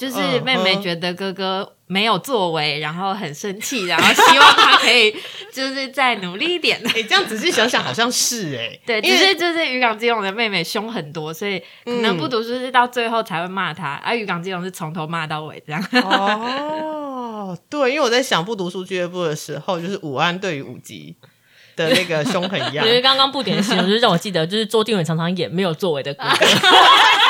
[0.00, 5.14] 就是嗯妹妹嗯觉得哥哥没有作为，然后很生气，然后希望他可以
[5.52, 6.80] 就是再努力一点。
[6.86, 15.86] 哎、这样仔细想想，好像是哎、 对，因为只是就是渔港基隆的妹妹凶很多，所以可能不读书是到最后才会骂他，而渔港基隆是从头骂到尾这样。
[16.02, 21.14] 哦，对，因为我在想不读书俱乐部的时候，就是武安对于五级
[21.76, 22.94] 的那个凶狠一样我觉。
[22.96, 26.46] 得刚刚不点的形容，就是让我记得，就是周定伟常常演没有作为的哥哥。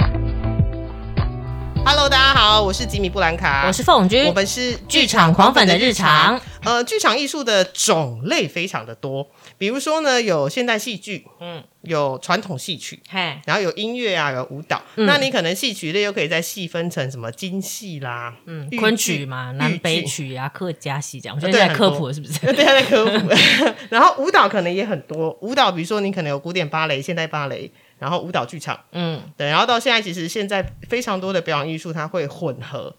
[1.83, 6.39] Hello，大家好，我是吉米布兰卡，我是凤君我，们是剧场狂粉的日常。
[6.63, 14.79] 呃，剧场艺术的种类非常的多，比如说呢，有现代戏剧，嗯，有传统戏曲，嘿，然后有音乐啊，有舞蹈。
[14.95, 21.35] 嗯那你可能戏曲类又可以再细分成什么京戏啦，嗯，昆曲嘛，豫南北曲啊，客家戏这样。
[21.35, 22.39] 我现在在科普了，是不是？
[22.53, 23.35] 对，在科普。
[23.89, 27.71] 然后舞蹈可能也很多，舞蹈比如说你可能有古典芭蕾、现代芭蕾，
[28.01, 32.95] 然后舞蹈剧场，嗯，对，然后到现在其实现在非常多的表演艺术它会混合。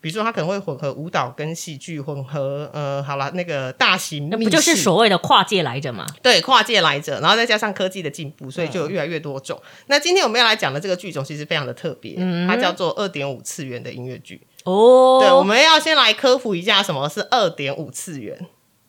[0.00, 6.06] 比如说，它可能会混合舞蹈跟戏剧，混合呃，好了，那个大型那不就是所谓的跨界来着嘛？
[6.22, 9.58] 对跨界来着，然后再加上科技的进步，所以就有越来越多种。
[9.86, 14.46] 那今天我们要来讲的这个剧种其实非常的特别，嗯它叫做二点五次元的音乐剧。
[14.64, 18.46] 哦，对，我们要先来科普一下什么是二点五次元。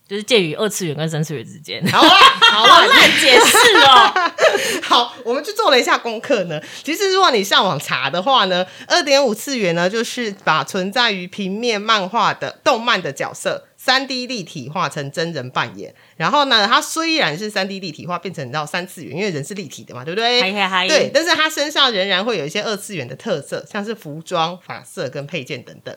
[0.08, 1.86] 就是介于二次元跟三次元之间。
[1.88, 2.10] 好啦，
[2.52, 4.32] 好啦， 乱解释哦，
[4.84, 6.62] 好，我们去做了一下功课呢。
[6.84, 13.68] 其实，如果你上网查的话呢，二点五次元呢，就是把存在于平面漫画的动漫的角色。
[13.78, 20.42] 三 D 立体化成真人扮演，然后呢，它虽然是三 D 立体化变成到三次元，因为人是立体的嘛，对不对？
[20.42, 25.96] 嗨嗨嗨，对，，但是它身上仍然会有一些二次元的特色，像是服装、发色跟配件等等。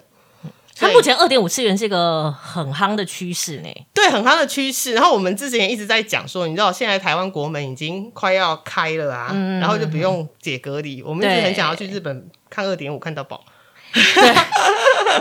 [0.78, 3.68] 它目前二点五次元是一个很夯的趋势呢。
[3.92, 4.94] 对很夯的趋势。
[4.94, 11.02] 然后我们之前一直在讲说，你知道现在台湾国门已经快要开了啊，嗯然后就不用解隔离。
[11.02, 13.44] 我们一直很想要去日本看二点五，看到饱，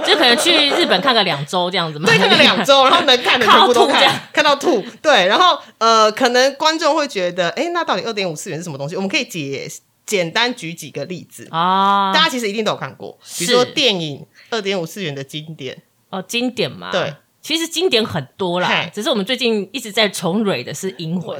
[0.05, 5.01] 就可能去日本看个两周这样子嘛，对，看个两周， 然后能看的全部都看看到吐这样，看到吐。
[5.01, 8.95] 对，然后呃，可能观众会觉得，哎，那到底二点五次元是什么东西？
[8.95, 9.67] 我们可以解
[10.07, 11.47] 简单举几个例子。
[11.51, 17.13] 啊，大家其实一定都有看过，比如说电影二点五次元的经典，哦经典嘛，对。
[17.39, 21.39] 其实经典很多啦，只是我们最近一直在重蕊的是《银魂》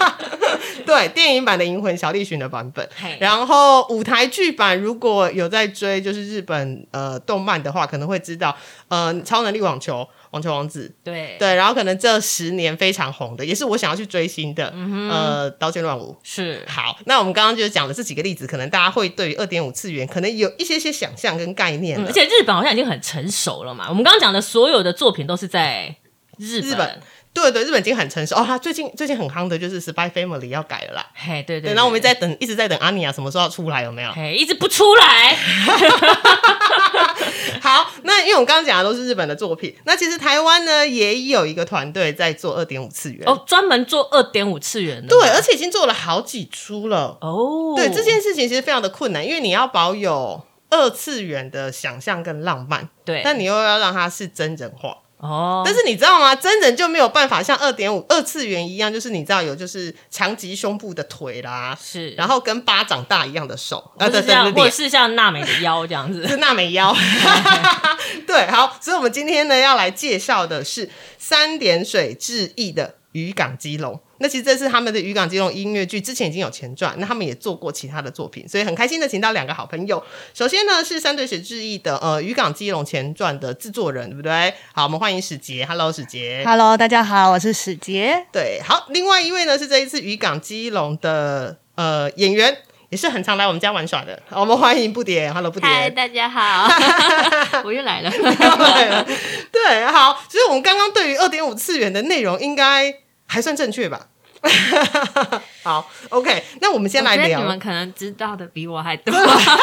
[0.86, 2.88] 对，电影版的《银魂》小栗旬的版本。
[2.96, 8.56] 嘿，然后舞台剧版如果有在追就是日本呃动漫的话，可能会知道
[8.88, 16.16] 呃超能力网球、网球王子，对对，然后可能这十年非常红的，也是我想要去追星的，嗯呃刀剑乱舞。
[16.22, 23.86] 是好，那我们刚刚就讲了这几个例子，可能大家会对于二点五次元可能有一些些想象跟概念而且日本好像已经很成熟了嘛。
[23.88, 25.94] 我们刚刚讲的所有的作品都是在
[26.38, 27.00] 日日本
[27.32, 28.44] 对对，日本已经很成熟哦。
[28.44, 31.06] 他最近最近很夯的就是《Spy Family》要改了啦。
[31.14, 34.10] 嘿，对对对，然后我们在等，一直在等阿尼亚什么时候要出来，有没有？
[34.12, 35.36] 嘿一直不出来，
[37.62, 47.16] 好，那因为我们刚刚讲的都是日本的作品，那其实台湾呢也有一个团队在做二点五次元，哦，专门做二点五次元的，对，而且已经做了好几出了。
[47.20, 54.96] 哦，对这件事情其实非常的困难，因为你要保有二次元的想象跟浪漫，对，但你又要让它是真人化。
[55.20, 56.34] 哦，但是你知道吗？
[56.34, 66.96] 真人就没有办法像二点五二次元一样，就是你知道有就是强极胸部的腿啦，是，然后跟巴掌大一样的手，或啊对对者像或者是像娜美的腰这样子，是 娜美腰。
[68.26, 70.88] 对，好，所以我们今天呢要来介绍的是
[71.18, 73.94] 三点水致意的《渔港基隆》。
[74.22, 80.02] 那其实这是他们的《渔港基隆》音乐剧，之前已经有前传，那他们也做过其他的作品，所以很开心的请到两个好朋友。
[80.34, 84.52] 首先呢是三对水志毅的呃《渔港基隆》前传的制作人，对不对？
[84.74, 86.42] 好，我们欢迎史杰，Hello 史杰。
[86.44, 88.26] Hello，大家好，我是史杰。
[88.30, 92.54] 对，好，另外一位呢是这一次渔港基隆的呃演员，
[92.90, 94.22] 也是很常来我们家玩耍的。
[94.28, 95.94] 我们欢迎布点，Hello 不嗨，点。
[95.94, 96.68] 大家好，
[97.64, 98.10] 我又来了。
[98.12, 99.16] 对
[99.50, 102.94] 对，好，其实我们刚刚对于二点五次元的内容应该
[103.30, 104.08] 还算正确吧？
[105.62, 107.58] 好，OK，那我们先来聊你们。
[107.58, 109.14] 可能知道的比我还多。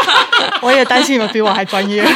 [0.62, 2.02] 我也担心你们比我还专业。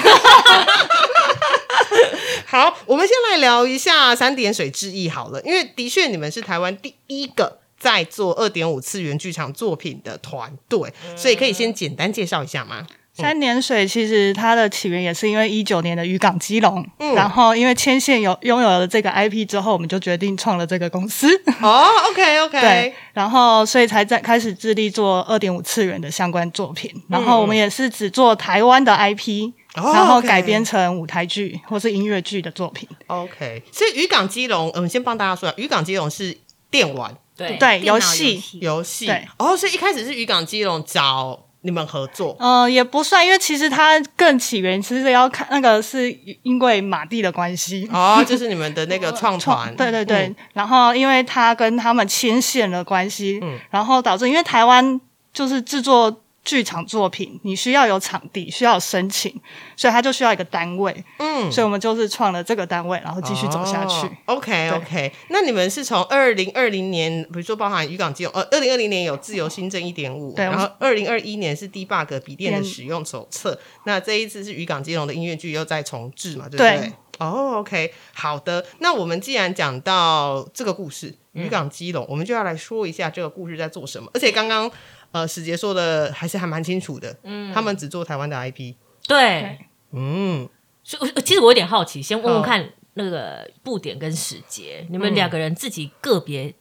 [2.47, 12.85] 好，我们先来聊一下三点水之意好了，因为的确你们是台湾第一个在做二点五次元剧场作品的团队，所以可以先简单介绍一下吗？
[13.21, 21.27] 三点水其实它的起源也是因为一九年的渔港基隆，嗯然后因为牵线有拥有了这个 IP 之后，我们就决定创了这个公司。
[21.61, 26.91] 哦，OK OK， 对，然后所以才在开始致力做二点五次元的相关作品。
[27.07, 32.87] 然后我们也是只做台湾的 IP，、哦然后改编成舞台剧或是音乐剧的作品。
[33.07, 36.37] OK，所以渔港基隆，呃我们先帮大家说一下，渔港基隆是
[36.69, 38.41] 电玩对对，游戏。
[38.59, 46.11] 游戏，对，哦，所以一开始是渔港基隆找你们合作，呃，也不算，因为其实它更起源其实要看那个是
[46.41, 47.87] 因为马蒂的关系。
[47.93, 50.35] 哦， 就是你们的那个创团，对对对，嗯。
[50.53, 53.59] 然后因为他跟他们牵线的关系，嗯。
[53.69, 54.99] 然后导致因为台湾
[55.31, 59.31] 就是制作剧场作品，你需要有场地，需要申请，
[59.75, 64.07] 所以他就需要一个单位，嗯，所以我们就是创了这个单位，然后继续走下去。
[64.07, 76.77] 哦 OK OK，那你们是从二零二零年，比如说包含渔港基隆，呃，二零二零年有自由新政一点五，对然后二零二一年是 Debug 笔电的使用手册，那这一次是渔港基隆的音乐剧又在重置嘛，对不对？
[76.79, 78.65] 对哦，OK，好的。
[78.79, 84.09] 那我们既然讲到这个故事，渔港基隆，我们就要来说一下这个故事在做什么。
[84.15, 84.69] 而且刚刚
[85.11, 88.75] 呃史杰说的还是还蛮清楚的，嗯，他们只做台湾的 IP，
[89.07, 89.59] 对，
[89.91, 90.47] 嗯，
[90.83, 96.53] 所以我其实我有点好奇，先问问看那个布点跟史杰，你们嗯两个人自己个别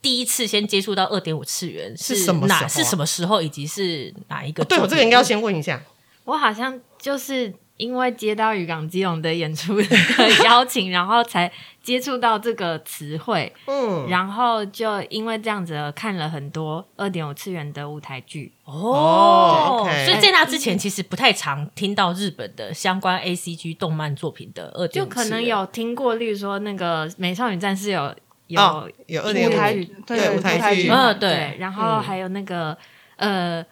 [0.00, 4.64] 第一次先接触到二点五次元是什么时候啊哪是什么时候，以及是哪一个？
[4.64, 5.82] 对我这个应该要先问一下，
[6.24, 9.96] 我好像就是因为接到渔港基隆的演出的
[10.44, 11.50] 邀请，然后才
[11.82, 18.52] 接触到这个词汇，嗯，然后就因为这样子看了很多二点五次元的舞台剧。
[18.64, 28.14] 哦所以在那之前其实不太常听到日本的相关 A C G 动漫作品的二点就可能有听过，例如说那个《美少女战士》有
[28.48, 29.84] 有、哦有二点五舞台剧。
[30.06, 30.88] 对对舞台剧。
[30.90, 31.30] 嗯对。
[31.30, 32.76] 对，然后还有那个、
[33.16, 33.64] 呃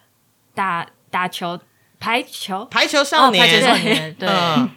[0.53, 1.59] 打打球
[1.99, 4.29] 排球，排球少年，哦排球少年对。
[4.29, 4.69] 嗯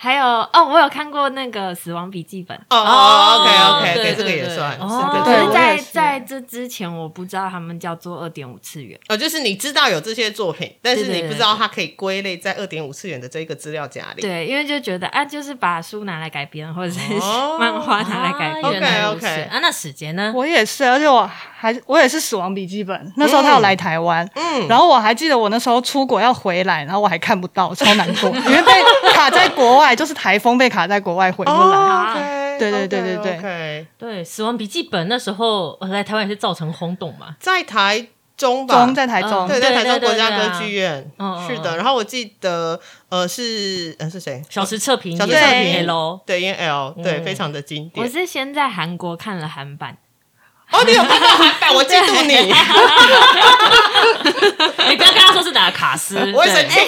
[0.00, 2.56] 还有哦，我有看过那个《死亡笔记本》。
[2.70, 3.50] 哦哦，OK
[3.80, 8.96] OK 对这个也算，哦是对可是在在这之前，我不知道他们叫做二点五次元。
[9.08, 14.22] 哦，就是你知道有这些作品，但是你不知道它可以归类在二点五次元的这一个资料夹里。
[14.22, 18.64] 对，因为就觉得啊，就是把书拿来改编，或者是哦 漫画拿来改编。
[18.64, 20.32] 啊原来如此 OK，OK 啊，那史杰呢？
[20.32, 21.28] 我也是，而且我
[21.58, 28.72] 还我也是死亡笔记本，那时候他有来台湾，嗯，然后我还记得我那时候出国要回来，然后我还看不到，超难过，因为被
[29.12, 32.56] 卡在国外，就是台风被卡在国外回不来。
[32.58, 33.86] 对对对对对。
[33.98, 37.36] 对，《死亡笔记本》那时候呃来台湾也是造成轰动嘛。
[37.38, 41.08] 在台中吧，中在台中，嗯对，在台中国家歌剧院，
[41.46, 41.74] 是的。
[41.74, 44.42] 嗯然后我记得，呃，是呃是谁？
[44.50, 47.24] 小时测评小时测评 L，对，因为 L，对，嗯。
[47.24, 48.04] 非常的经典。
[48.04, 48.10] 我。
[48.10, 49.96] 是先在韩国看了韩版，
[50.72, 52.34] 哦，你有看到韩版，我嫉妒你，
[54.90, 56.80] 你不要跟他说是哪个卡斯，我会生气。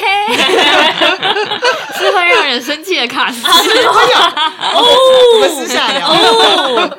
[2.50, 3.46] 是会让人生气的卡斯。
[3.46, 6.08] 我们私下聊。
[6.08, 6.98] 哦，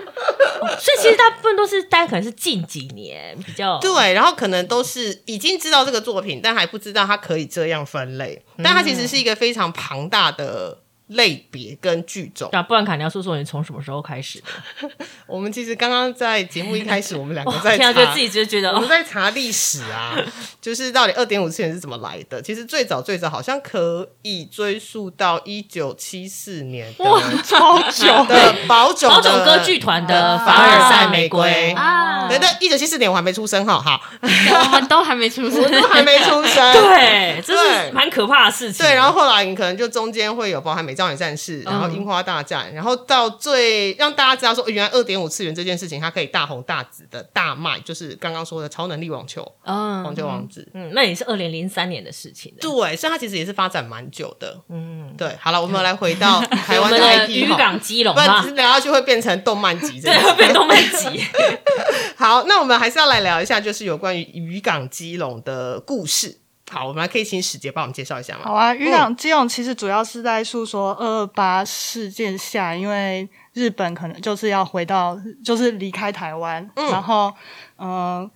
[0.79, 8.41] 所以其实大部分都是大家可能是近几年比较对，然后可能都是已经知道这个作品，但还不知道它可以这样分类。
[8.63, 10.77] 但它其实是一个非常庞大的
[11.11, 12.49] 类别跟剧种。
[12.51, 14.89] 那啊，不然卡你要说说你从什么时候开始的？
[15.25, 20.15] 我们其实刚刚在节目一开始，我们两个，在天啊，觉得查自己就觉得我们哦，在查历史啊，
[20.61, 22.41] 就是到底二点五次元是怎么来的？
[22.41, 27.05] 其实最早最早好像可以追溯到一九七四年的
[27.43, 36.73] 超久的宝冢的宝冢歌剧团的呃凡尔赛玫玫瑰啊对，但一九七四年我还没出生哈，哈，我们都还没出生我，都还没出生。
[36.73, 38.85] 对，这是蛮可怕的事情。
[38.85, 50.67] 对，然后后来你可能就中间会有包含美少女战士，然后樱花大战，然后到最让大家知道说，原来二点五次元这件事情它可以大红大紫的大卖，就是刚刚说的超能力网球、嗯网球王子。
[50.73, 52.57] 嗯，那也是二零零三年的事情了。
[52.61, 54.59] 对，所以它其实也是发展蛮久的。
[54.69, 61.23] 嗯，对，好了，我们来回到 台我湾的 IP 渔哈港基隆不然，聊下去会变成动漫集这对，会变动漫集。
[62.15, 66.40] 好，那我们还是要来聊一下，就是有关于渔港基隆的故事。
[66.71, 68.45] 好，我们还可以请史杰帮我们介绍一下吗？
[68.45, 77.33] 好啊，渔港基隆其实主要是在诉说二二八事件下，因为日本可能就是要回到，就是离开台湾，嗯然后
[77.75, 78.31] 嗯、呃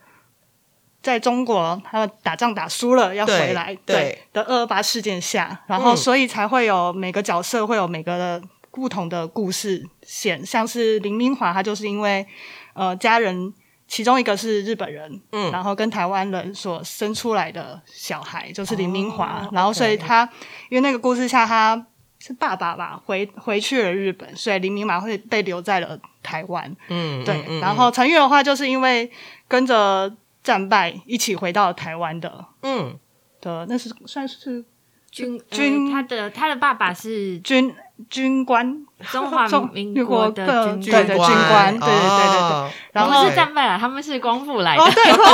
[1.01, 12.27] 在中国他们打仗打输了要回来，对对的二二八事件下，然后嗯所以才会有每个角色会有每个的不同的故事线，像是林明华，他就是因为
[12.74, 13.54] 呃家人。
[13.88, 15.51] 其中一个是日本人，嗯。
[15.51, 20.27] 然后跟台湾人所生出来的小孩就是林明华，哦然后所以他
[20.70, 21.86] 因为那个故事下他
[22.20, 26.75] 是爸爸吧，回回去了日本，所以林明华会被留在了台湾。
[26.88, 29.12] 嗯，对，嗯嗯然后陈玉的话就是因为
[29.48, 30.12] 跟着
[30.44, 32.98] 战败一起回到台湾的，嗯，
[33.42, 34.65] 的，那是算是
[35.12, 37.74] 军军呃他的他的爸爸是军
[38.09, 41.89] 军官，中华中民民国的的军对对军官对对。
[41.89, 44.81] 对对然后他们是战败了，他们是光复来的。
[44.81, 45.29] 哦，对，光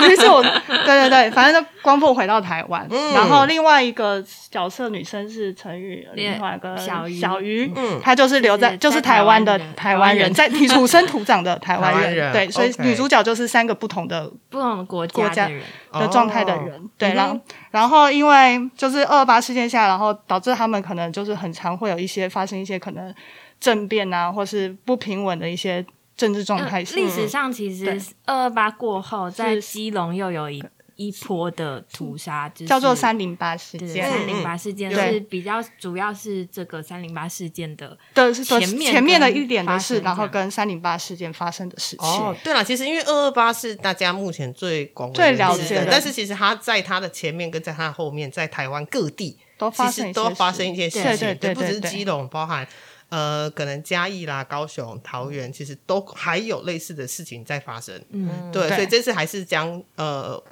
[0.00, 3.12] 复， 于是我，对对对，反正就光复回到台湾，嗯。
[3.12, 7.20] 然后另外一个角色女生是陈宇，另外一个小鱼。
[7.20, 8.00] 小鱼，嗯。
[8.02, 12.32] 她就是留在就是台湾的台台湾人，在土土生土长的 台湾人。
[12.32, 17.38] 对，所以女主角就是三个不同的不同的国国家家的人，的状态的哦人，对，然后
[17.70, 23.14] 然后因为就是二二八事件下，然后导致他们可能就是很常会有一些发生一些可能
[23.60, 25.84] 政变啊，或是不平稳的一些
[26.16, 26.96] 政治状态下。
[26.96, 30.64] 历史上其对实二二八过后，在是基隆又有一
[30.96, 42.08] 一波的屠杀，就是叫做三零八事件，三零八事件对是比较主要是这个三零八事件的的是前面前面的一点的事，然后跟三零八事件发生的事情。
[42.08, 52.66] 哦，对了，其实因为二二八是大家目前最广为最了解的但是其实它在它的前面跟在它的后面，在台湾各地都发其实生一些都发事生一些事情，对对对不只是基隆，包含
[53.08, 57.94] 呃可能嘉义啦、高雄、桃园，其实都还有类似的事情在发生。
[58.10, 60.42] 嗯，对，对所以这次还是将呃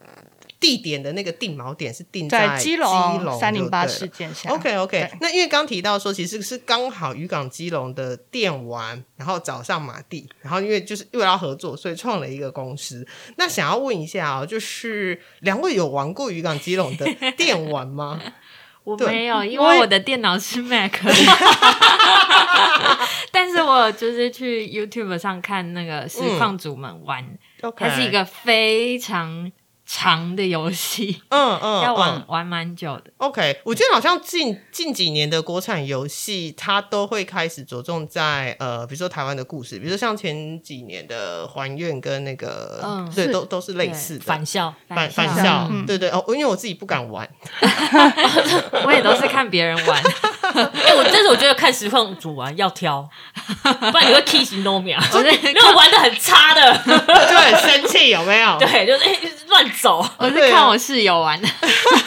[0.60, 13.04] 地点的那个定锚点是定在基隆三零八事件下 OK OK，那因为刚提到说，其实是刚好渔港基隆的电玩，然后找上马蒂，然后因为就是为了要合作，所以创了一个公司。
[13.36, 18.22] 那想要问一下哦，就是两位有玩过渔港基隆的电玩吗？
[18.84, 20.92] 对我没有，因为我的电脑是 Mac，
[23.30, 27.24] 但是我就是去 YouTube 上看那个实况主们玩
[27.76, 29.50] 它是一个非常
[29.94, 32.24] 长的游戏，嗯嗯 要玩嗯。
[32.28, 33.10] 玩蛮久的。
[33.18, 44.24] OK，我觉得好像近近几年的国产游戏，它都会开始着重在呃，比如说台湾的故事，比如说像前几年的《还愿》跟那个，嗯对，是都都是类似的。
[44.24, 45.84] 返校，返返返校，嗯。
[45.84, 47.28] 对对哦，因为我自己不敢玩，
[48.86, 50.02] 我也都是看别人玩，
[50.54, 53.06] 哎、我但是我觉得看实况主玩要挑，
[53.62, 58.56] 不然你会 key 行 no 秒，就是那种玩的很差的，就很生气，有没有？
[58.58, 59.18] 对，就是哎
[59.52, 60.04] 乱、走。
[60.18, 61.48] 我是看我室友玩的，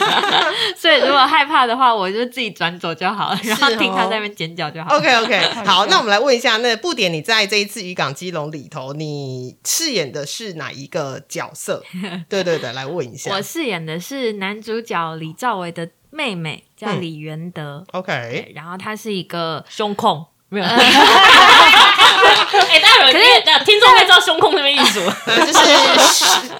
[0.76, 4.96] 所以如果害怕的话，我就自己转走就好了，然后听他在那边尖叫就好了。
[4.96, 11.82] OK OK， 好，那我们来问一下，那布点你在这一次渔港基隆里头，你饰演的是哪一个角色？
[12.28, 13.40] 对对对，来问一下我。
[13.40, 17.84] 饰演的是男主角李兆维的妹妹，叫嗯李元德。
[17.92, 20.66] OK，然后她是一个胸控没有。
[22.68, 25.14] 哎、大家有人那听众会知道胸控那边意思吗？
[25.26, 25.58] 呃就是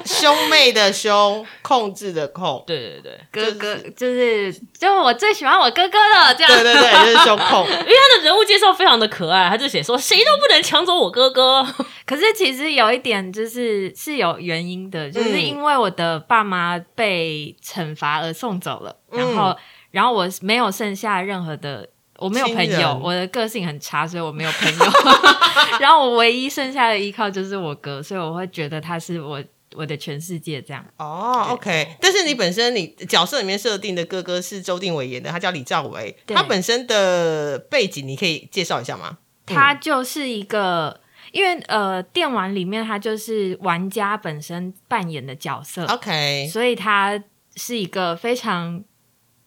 [0.04, 2.62] 兄妹的兄，控制的控。
[2.66, 6.52] 对对对，哥哥，就是就我最喜欢我哥哥了，这样。
[6.52, 7.66] 对对对， 就是胸控。
[7.66, 11.66] 因为他的人物介绍非常的可爱，他就写说谁都不能抢走我哥哥。
[12.04, 19.56] 可是其实有一点就是是有原因的，就是嗯因为我的爸妈被惩罚而送走了，嗯然后
[19.90, 21.88] 然后我没有剩下任何的。
[22.18, 24.84] 我没有朋友，我的个性很差，所以我没有朋友。
[25.80, 29.42] 然后我唯一剩下的依靠就是我哥，所以我会觉得他是我
[29.74, 30.84] 我的全世界这样。
[30.96, 39.18] 哦，OK，但是你本身你角色里面设定的哥哥是周定伟演的，他叫李兆伟，他本身的背景你可以介绍一下吗？
[39.46, 47.22] 他就是一个，因为呃，电玩里面他就是玩家本身扮演的角色，OK，所以他
[47.54, 48.82] 是一个非常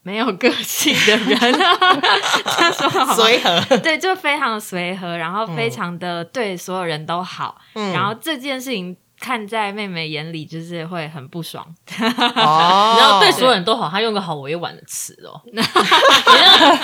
[0.09, 3.13] 没有个性的人， 这样说好？
[3.13, 11.63] 随和，对，就非常随和，然后非常的对所有人都好，嗯然后这件事情看在妹妹眼里就是会很不爽。
[11.99, 15.39] 哦， 然后对所有人都好，他用个好委婉的词哦。
[15.45, 15.83] 你知道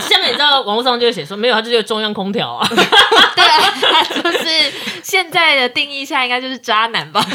[0.01, 2.67] 下面你知道网络上就会写说没有，他就是中央空调啊。
[2.70, 7.25] 对啊，他就是现在的定义下应该就是渣男吧？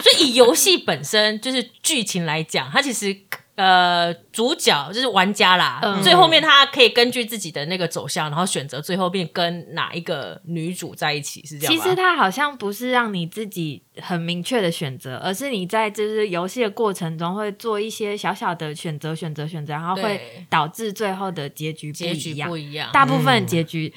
[0.00, 3.14] 所以以游戏本身就是剧情来讲，他其实
[3.58, 11.82] 呃主角就是玩家啦，嗯最后面他可以根据自己的那个走向，然后选择最后面跟哪一个女主在一起，是这样吗？
[11.82, 22.48] 其实他好像不是让你自己很明确的选择，而是你在就是游戏的过程中会做一些小小的选择、选择、选择，然后会导致最后的结局不结局一样。
[22.48, 22.90] 不一样。
[22.92, 23.92] 大部分结局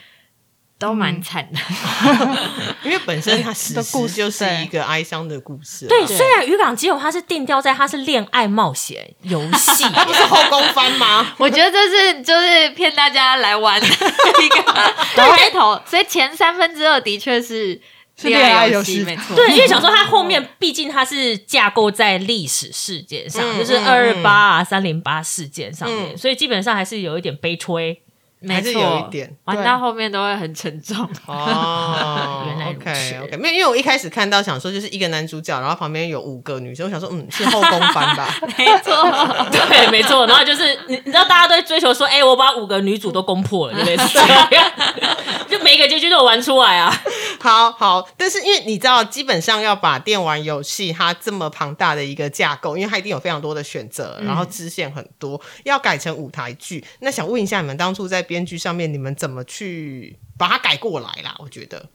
[0.81, 1.59] 都蛮惨的。
[2.83, 3.53] 因为本身它
[3.91, 11.33] 故事就是一个哀伤的故事啊，对，虽然渔港基友它是定调在它是恋爱冒险游戏， 不是后宫番吗？
[11.38, 14.63] 我觉得这是就是骗大家来玩的一个
[15.15, 17.79] 开头，所以前三分之二的确是
[18.17, 19.35] 是恋爱游游戏没错。
[19.35, 28.01] 对，因为想说它后面毕竟它是架构在历史事件上，嗯就是嗯二二八啊、三零八事件上面，嗯所以基本上还是有一点悲催。
[28.41, 31.07] 没还是有一点，玩到后面都会很沉重。
[31.27, 38.93] 哦 原来如此 OK OK，没有，因为我一开始看到想说就是一个男主角，然后旁边有五个女生，我想说嗯是后宫番吧， 没错，
[39.51, 40.25] 对，没错。
[40.25, 44.19] 然后就是你，你知道大家都追求说，哎、我把五个女主都攻破了，就类似这
[44.55, 44.71] 样，
[45.48, 46.91] 就每一个结局都有玩出来啊。
[47.39, 56.83] 好好，但是因为你知道，基本上要把电玩游戏它这么庞大的一个架构，因为它一定有非常多的选择，然后支线很多，要改成舞台剧。
[57.00, 61.35] 那想问一下，你们当初在编剧上面，你们怎么去把它改过来啦？
[61.39, 61.89] 我觉得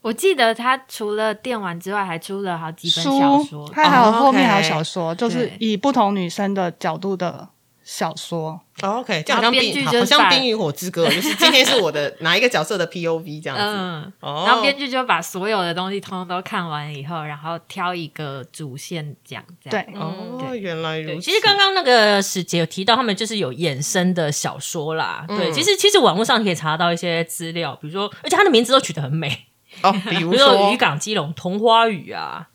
[0.00, 3.70] 我记得他除了电玩之外，还出了好几本小说，。
[3.70, 7.50] 他还有哦后面还有小说，就是以不同女生的角度的
[7.84, 8.58] 小说。
[8.82, 13.64] 哦 OK，这样好像编剧，好就好像《冰与火之歌》，就是今天是我的 哪一个角色的 POV 这样子。
[13.64, 19.86] 嗯，哦然后编剧就把所有的东西通通都看完以后，然后挑一个主线讲，这样。
[19.86, 21.20] 对，哦，原来如此。
[21.22, 25.24] 其实刚刚那个史杰有提到，他们就是有衍生的小说啦。
[25.28, 29.46] 对，嗯其实其实网络上可以查到一些资料，比如说，而且它的名字都取得很美，
[29.82, 32.48] 哦，比如比如说说渔港基隆桐花雨啊，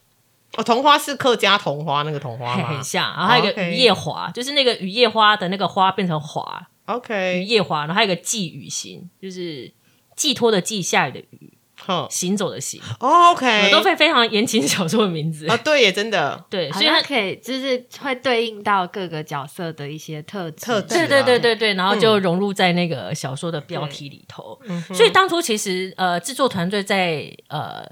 [0.55, 3.13] 哦，桐花是客家桐花那个桐花吗很像。
[3.15, 9.71] 然后还有一个雨夜花，就是那个雨夜花的那个花变成华，？OK，雨夜华，然后还有一个寄雨行，就是
[10.15, 11.53] 寄托的寄，下雨的雨，
[11.85, 15.47] 哼行走的行，哦，OK，都非非常言情小说的名字。
[15.47, 16.43] 啊，对耶，真的。
[16.49, 20.65] 对，所以它可以，就是会对应到各个角色的一些特质。
[20.65, 24.59] 特质对对对对对，然后嗯就融入在那个小说的标题里头。
[24.63, 27.85] 嗯所以当初其实呃，制作团队在呃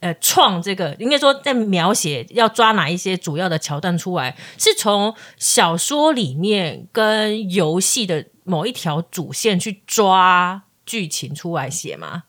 [0.00, 12.24] 呃创这个，应该说在描写要抓哪一些主要的桥段出来，是从小说里面跟游戏的某一条主线去抓剧情出来写吗？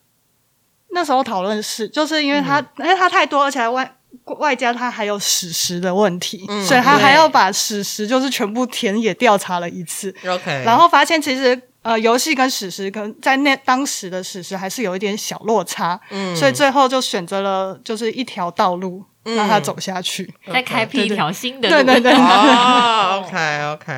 [0.91, 3.95] 那时候讨论是，就是因为它，因为它太多，而且还外
[4.39, 20.33] 外加他还有史实的问题，嗯所以他还要把史实就是全部田野调查了一次，OK，然后发现其实呃游戏跟史实跟在那当时的史实还是有一点小落差，嗯所以最后就选择了就是一条道路让他走下去。
[20.51, 21.75] 再开辟一条新的路。
[21.75, 23.91] 对对对，哦，OK OK，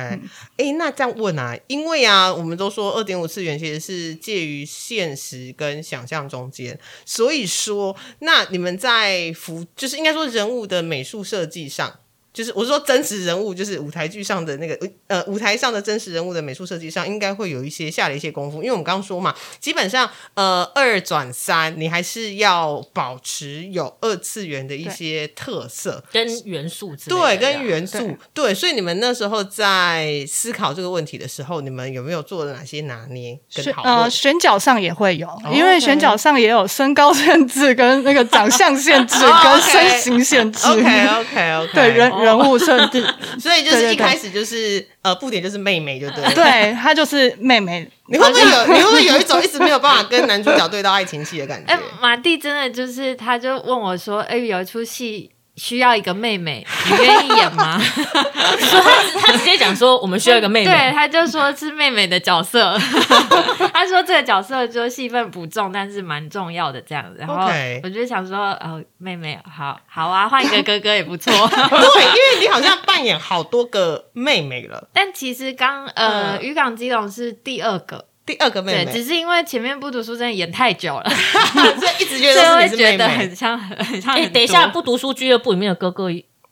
[0.56, 11.98] 哎、那这样问啊，因为啊，我们都说二点五次元其实是介于现实跟想象中间，所以说，那你们在服，就是应该说人物的美术设计上。
[12.32, 18.58] 就是我是说真实人物，就是舞台剧上的那个呃舞台上的真实人物的美术设计上，应该会有一些下了一些功夫。
[18.58, 26.02] 因为我们刚刚说嘛，基本上呃二转三，你还是要保持有二次元的一些特色。
[26.12, 33.96] 跟元素之类的对，跟元素对，所以你们那时候在思考这个问题的时候，你们有没有做了哪些拿捏跟选讨论？
[33.96, 40.66] 呃选角上也会有，因为选角上也有身高限制、跟那个长相限制、 哦跟身形限制。
[40.68, 43.04] OK OK OK，对人人物设定，
[43.38, 46.32] 所以就是一开始就是呃，布点就是妹妹，就对了。
[46.34, 47.90] 对她就是妹妹。
[48.06, 48.66] 你会不会有？
[48.66, 51.70] 你会不会有一种一直没有办法跟男主角对到爱情戏的感觉？
[51.74, 60.92] 哎、马蒂真的就是，他就问我说：“哎、有一出戏需要一个妹妹，你愿意演吗所以他直他直接讲说，我们需要一个？”妹妹对，妹。
[60.92, 62.78] 他就说是妹妹的角色。
[63.74, 67.18] 他说这个角色就戏份不重，但是蛮重要的这样子。
[67.18, 67.46] 然后
[67.82, 71.30] 我就想说，哦，妹妹，好好啊，换一个哥哥也不错。
[71.46, 82.92] 对，因为你好像扮演好多个妹妹了， 但其实刚呃，嗯渔港基隆是第二个，第二个妹对，妹，只是因为前面不读书真的演太久了， 所以一直觉 所以会得是你是妹妹。
[82.92, 86.08] 觉得很，像很像哎、很等一下，不读书俱乐部里面的哥哥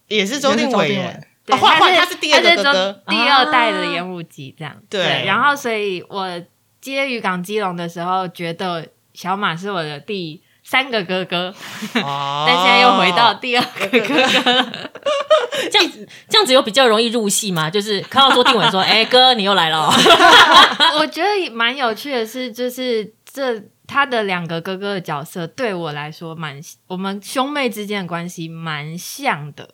[0.09, 0.89] 也是周定伟。
[1.47, 4.75] 对，他他是第二个哥他哥是，第二代的烟雾机这样。
[4.91, 5.25] 对。
[5.25, 6.29] 然后所以我
[6.81, 11.55] 接渔港基隆的时候，觉得小马是我的第三个哥哥，
[12.03, 12.45] 哦。
[12.49, 14.53] 但现在又回到第二个哥哥。
[14.53, 14.91] 了。
[15.71, 17.69] 这样子这样子有比较容易入戏吗？
[17.71, 19.93] 就是看到周定伟说：“哎、哥，你又来了哦。
[20.99, 29.71] 我觉得蛮有趣的是，就是这他的两个哥哥的角色对我来说蛮，我们兄妹之间的关系蛮像的。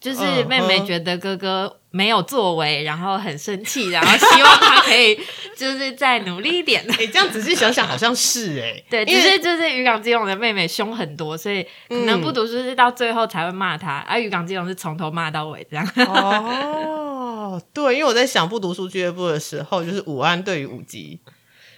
[0.00, 5.18] 就是妹妹觉得哥哥没有作为，然后很生气，然后希望他可以
[5.56, 6.84] 就是再努力一点。
[6.98, 15.88] 哎、这样仔细想想，好像是哎、对，因为只是就是渔港基隆的妹妹凶很多，所以可能不读书是到最后才会骂他，而渔港基隆是从头骂到尾这样。
[16.06, 21.18] 哦，对，因为我在想不读书俱乐部的时候，就是武安对于五级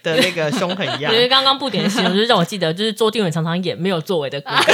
[0.03, 1.21] 的那个凶狠一样我觉。
[1.21, 4.73] 得 刚刚不点形容，就是让我记得，就是周定伟常常演没有作为的哥哥，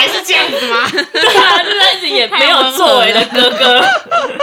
[0.00, 0.88] 来是这样子吗？
[1.12, 3.80] 对啊，就是他一直演没有作为的哥哥。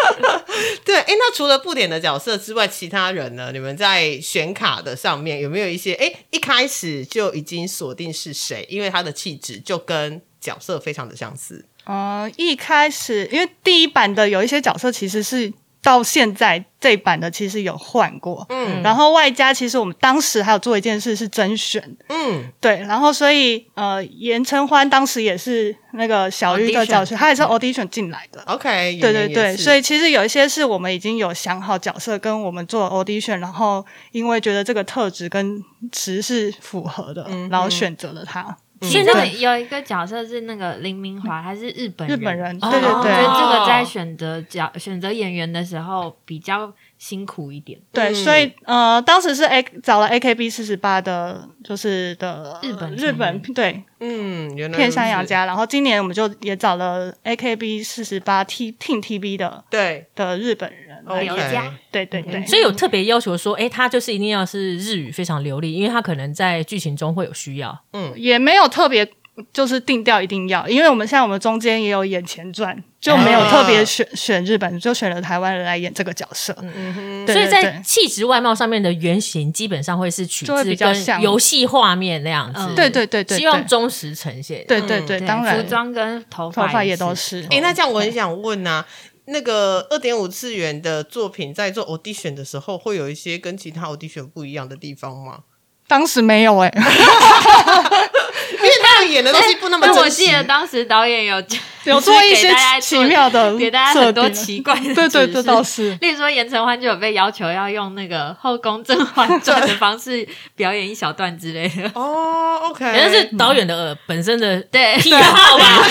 [0.86, 3.52] 对，哎，那除了布点的角色之外，其他人呢？
[3.52, 5.94] 你们在选卡的上面有没有一些？
[5.96, 8.66] 哎，一开始就已经锁定是谁？
[8.70, 11.66] 因为他的气质就跟角色非常的相似。
[11.86, 18.82] 呃，一开始因为第一版的有一些角色其实是到现在这版的其实有换过，嗯。
[18.84, 28.42] 然后外加其实我们当时还有做一件事是甄选，嗯，对，然后所以呃，严承欢当时也是那个小玉的角色他也是 audition 进来的。
[28.48, 38.58] OK，对对对，所以以其实有一些是我们已经有想好角色，跟我们做 audition，然后因为觉得这个特质跟词是符合的，嗯然后选择了他。
[38.82, 39.40] 其中对。
[39.40, 47.80] 有一个角色是那个林明华，他是日本日本人，哦对对对，我觉得这哦个在选择角选择演员的时候比较辛苦一点。
[47.92, 48.16] 对，嗯。
[48.16, 53.84] 所以呃，当时是 A 找了 AKB 四十八的，就是的日本日本对。
[54.00, 60.06] 嗯，原来片山如此，洋家，然后今年我们就也找了 AKB 四十八 T Team TV 的对。
[60.14, 67.78] 的日本人来演家对对对，所以有特别要求说，哎，他就是一定要是日语非常流利，因为他可能在剧情中会有需要。
[67.94, 69.08] 嗯也没有特别
[69.54, 76.58] 就是定调一定要，因为我们像我们中间也有演前传，就没有特别选、选日本，就选了台湾人来演这个角色。
[76.60, 84.66] 嗯哼，对所以在气质外貌上面的原型基本上会是取自比较像跟游戏画面那样子，嗯对对对对，希望忠实呈现。
[84.68, 87.44] 对对对，当然服装跟头头发也都是。
[87.44, 87.48] 是。
[87.52, 88.84] 哎、那这样我很想问啊，
[89.28, 95.40] 那个二点五次元的作品在做 audition 的时候，会有一些跟其他 audition 不一样的地方吗？
[95.88, 96.82] 当时没有哎、因
[98.68, 100.18] 因为他演的东西不那么但我真实。
[100.18, 101.42] 记得当时导演有
[101.86, 105.98] 有做一些奇妙的给大家很多奇怪的对对，指示这倒是。
[106.02, 111.90] 例如说，严承欢就有被要求要用那个《后宫甄嬛传》的方式表演一小段之类的。
[111.96, 115.88] 哦，OK，可能是导演的、本身的对，癖好吧，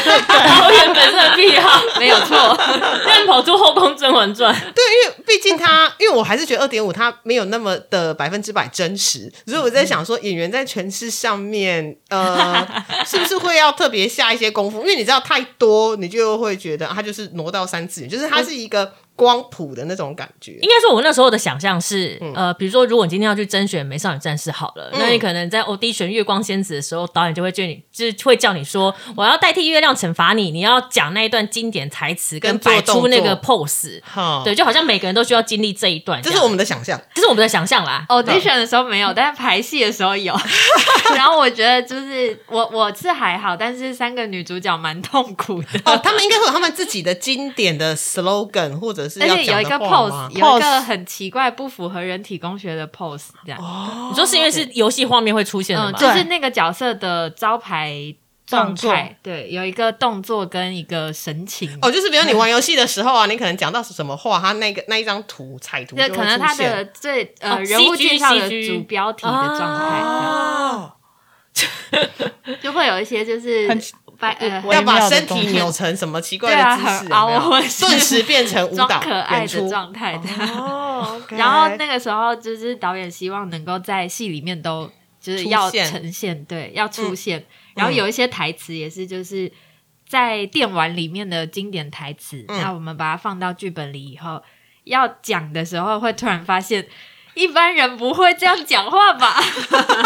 [0.61, 2.55] 导演本身的癖好，没有错。
[3.07, 4.55] 但跑出《后宫甄嬛传》。
[4.59, 12.66] 对，因为毕竟他，因为我还是觉得二点五他没有那么的百分之百真实，所以我在想说，演员在诠释上面，呃，
[13.07, 14.81] 是不是会要特别下一些功夫？
[14.81, 20.53] 因为你知道太多，你就会觉得啊它就是挪到三次元，就是它是一个光谱的那种感觉。
[20.63, 34.01] 应该说，我那时候的想象是，嗯呃，比如说，如果你今天要去甄选《美少女战士》好了，那你可能在 audition 月光仙子的时候，导演就会叫你，就是会叫你说，我要代替月亮惩罚你，你要讲那一段经典台词，跟摆出那个 pose。
[34.03, 37.01] 哈，对，就好像每个人都需要经历这一段样，这是我们的想象。
[37.15, 38.05] 这是我们的想象啦。
[38.09, 40.35] audition 的时候没有，但是排戏的时候有。
[41.17, 45.81] 然后我觉得就是我我是还好，但是三个女主角蛮痛苦的。
[45.85, 53.61] 哦，他们应该会有他们自己的经典的 slogan，或者是而且有一个 pose，有一个很奇怪、不符合人体工学的 pose，这样。
[53.61, 54.09] 哦。
[54.11, 55.99] 你说是因为是游戏画面会出现的嗯，吗？
[55.99, 58.15] 就是那个角色的招牌
[58.47, 61.69] 状动态，对，有一个动作跟一个神情。
[61.83, 70.93] 哦，就是比如你玩游戏的时候啊，你可能讲到什么话，他那个那一张图彩图就会这可能他的最呃、哦人物介绍的主标题的状态，哦，
[72.63, 73.67] 就会有一些就是
[74.21, 80.29] 呃要把身体扭成什么奇怪的姿势，很凹有没有或者是顿时变成舞装蹈可爱的状态的。
[80.57, 87.45] 哦 然后那个时候就是导演希望能够在戏里面都就是要呈现，对，要出现。
[87.75, 89.53] 然后有一些台词也是就是
[90.09, 94.43] 在电玩里面的经典台词，嗯那我们把它放到剧本里以后，
[94.85, 96.87] 要讲的时候会突然发现。
[97.35, 99.39] 一般人不会这样讲话吧？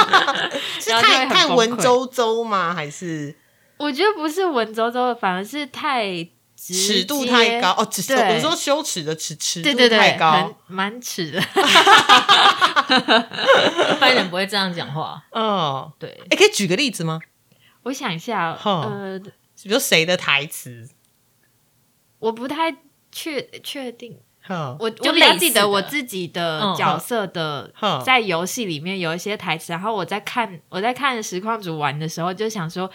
[0.81, 2.75] 是然后就会太太很崩溃文绉绉吗？
[2.75, 3.37] 还是
[3.81, 6.23] 我觉得不是文绉绉的，反而是太
[6.55, 7.71] 直尺度太高？
[7.79, 11.40] 哦，尺对我说羞耻的尺尺度太高很，蛮尺的。
[13.90, 15.25] 一般人不会这样讲话。
[15.33, 17.21] 嗯，对，哎，可以举个例子吗？
[17.85, 19.19] 我想一下，哼呃，
[19.62, 20.87] 比如谁的台词？
[22.19, 22.77] 我不太
[23.11, 27.73] 确确定，哼，我就我比较记得我自己的嗯角色的
[28.05, 32.90] 在游戏里面有一些台词，然后我在看我在看实况组玩的时候，就想说。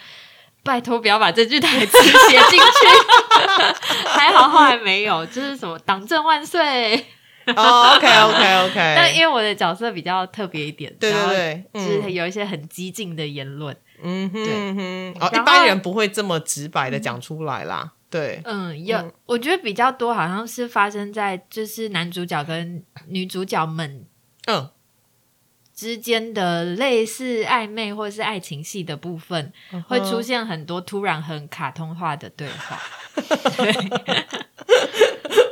[0.65, 1.97] 拜托不要把这句台词
[2.27, 6.97] 写进去， 还好后来没有，就是什么“党政万岁。
[7.55, 12.11] 哦，OK OK OK，” 但因为我的角色比较特别一点，对对对就是嗯。
[12.11, 24.03] 有一些很激进的言论，嗯哼一般人不会这么直白的讲出来啦，对，嗯，有、我觉得比较多好像是发生在就是男主角跟女主角们
[24.47, 24.67] 嗯，
[25.75, 32.79] 之间的类似暧昧或是爱情戏的部分，嗯会出现很多突然很卡通化的对话。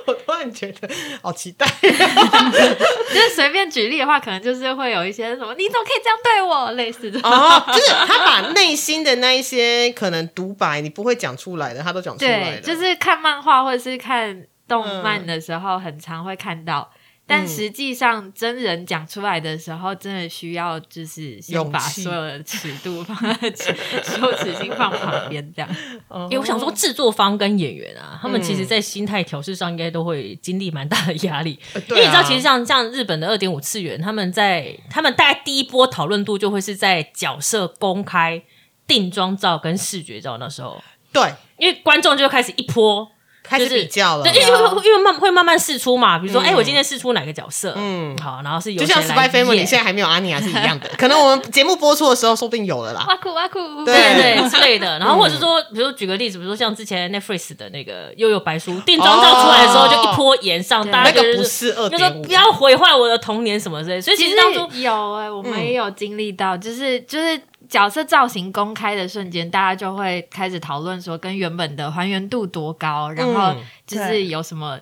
[0.05, 0.89] 我突然觉得
[1.21, 7.19] 好期待， 就是随便举例的话，可能就是会有一些什么“你怎么可以这样对我”类似的。
[7.21, 16.91] 哦，就是他把内心的那一些可能独白你不会讲出来的，他都讲出来对了，，就是看漫画或者是看动漫的时候，很常会看到
[17.25, 25.75] 但实际上真人讲出来的时候，真的需要就是先把所有的尺度放在尺羞耻心放旁边，这样。
[26.09, 31.57] 哦因为我想说，制作方跟演员啊，他们其实在心态调试上应该都会经历蛮大的压力。
[31.87, 38.43] 因为你知道，其实像像日本的二点五次元，他们在他们大概第一波讨论度就会是在角色公开
[38.85, 40.83] 定妆照跟视觉照那时候，
[41.13, 43.09] 对因为观众就会开始一波。
[43.43, 46.45] 开始就是比较了，对，因为因为慢会慢慢试出嘛，比如说，嗯。
[46.45, 48.15] 哎、我今天试出哪个角色，嗯。
[48.15, 49.67] 嗯，好，然后是由就像 Spy Family 演。
[49.67, 53.05] 现在还没有阿尼亚是一样的， 可能我们节目播出的时候说不定有了啦。
[53.07, 53.93] 哇酷哇酷，对。
[53.93, 65.63] 对对之类的， 然后或者是说，比如说举个例子，比如说像之前 Netflix 的那个《悠悠白书》定妆照出来的时候，哦就一波延上，对大家就那个不是二就说不，要毁坏我的童年什么之类的，所以其其实实当初有哎、我们嗯。
[65.63, 67.39] 也有经历到，就是就是
[67.73, 74.79] 角色造型公开的瞬间，大家就会开始讨论说，跟原本的还原度多高，然后嗯就是有什么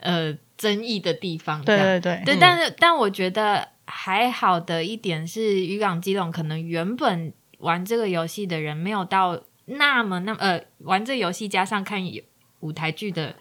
[0.00, 1.64] 呃争议的地方。
[1.64, 2.38] 对对对，对，嗯。
[2.40, 12.02] 但是但我觉得还好的一点是，渔港基隆可能原本玩这个游戏的人没有到那么那么呃玩这游戏加上看
[12.58, 13.36] 舞台剧的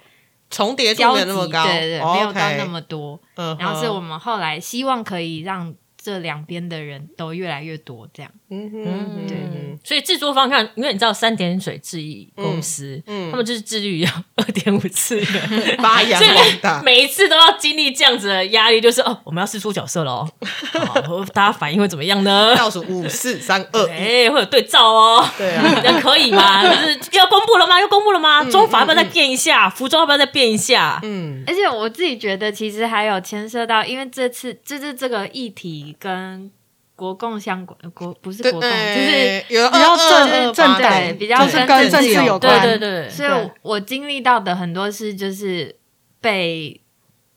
[0.51, 3.19] 重叠度那么高，对对对，没有到那么多。
[3.57, 8.31] 然后是我们后来希望可以让这两边的人都越来越多，这样。
[8.49, 20.27] 嗯哼嗯，对嗯所以制作方看，因为你知道三点水制艺公司，嗯他们就是致力于二点五次元，哼 发扬所以光大，每一次都要经历这样子的压力，就是哦，我们要试出角色喽
[20.73, 22.55] 哦，好大家反应会怎么样呢？
[22.55, 26.63] 倒数五四三二一，哎，会有对照哦，对啊，这样可以吗？
[26.63, 27.79] 就是要公布了吗？
[27.79, 28.43] 要公布了吗？
[28.49, 29.69] 妆法要不要再变一下？
[29.69, 30.99] 服装要不要再变一下？
[31.03, 36.51] 嗯而且我自己觉得，其实还有牵涉到，因为这次就是这个议题跟
[36.95, 45.75] 国共相关，国不是，国共，就是哎有比较正22正对，比较就是跟政治有关，对对对，所以对我经历到的很多是就是
[46.19, 46.79] 被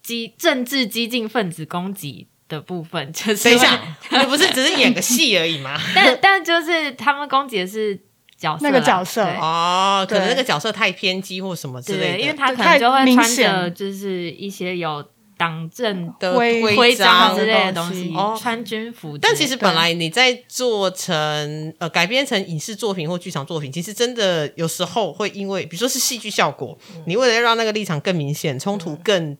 [0.03, 3.81] 激政治激进分子攻击的部分，就是等一下
[4.29, 5.81] 不是只是演个戏而已吗？
[5.95, 7.99] 但但就是他们攻击的是
[8.37, 15.03] 角色那个角色哦，可能那个角色太偏激或什么之类的，因为他可能就会穿着就是一些有
[15.37, 19.21] 党政的徽徽章章之类的东西，哦穿军服的。
[19.23, 29.37] 但其实本来你在做成呃改编成影视作品或剧场作品，其实真的有时候会因为比如说是戏剧效果，你为了让那个立场更明显，冲突更。